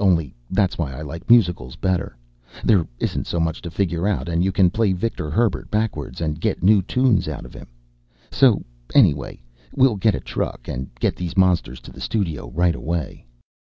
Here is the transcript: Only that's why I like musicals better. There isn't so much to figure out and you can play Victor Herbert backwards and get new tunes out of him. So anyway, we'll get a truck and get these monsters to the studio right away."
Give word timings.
Only 0.00 0.34
that's 0.50 0.78
why 0.78 0.94
I 0.94 1.02
like 1.02 1.28
musicals 1.28 1.76
better. 1.76 2.16
There 2.64 2.86
isn't 3.00 3.26
so 3.26 3.38
much 3.38 3.60
to 3.60 3.70
figure 3.70 4.08
out 4.08 4.30
and 4.30 4.42
you 4.42 4.50
can 4.50 4.70
play 4.70 4.94
Victor 4.94 5.30
Herbert 5.30 5.70
backwards 5.70 6.22
and 6.22 6.40
get 6.40 6.62
new 6.62 6.80
tunes 6.80 7.28
out 7.28 7.44
of 7.44 7.52
him. 7.52 7.66
So 8.30 8.64
anyway, 8.94 9.42
we'll 9.76 9.96
get 9.96 10.14
a 10.14 10.20
truck 10.20 10.68
and 10.68 10.88
get 11.00 11.16
these 11.16 11.36
monsters 11.36 11.80
to 11.80 11.92
the 11.92 12.00
studio 12.00 12.48
right 12.52 12.74
away." 12.74 13.26